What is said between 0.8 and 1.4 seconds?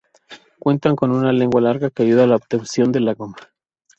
con una